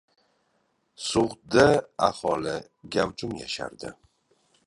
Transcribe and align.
Sug‘dda 1.07 1.65
aholi 2.07 2.55
gavjum 2.97 3.37
yashardi. 3.43 3.93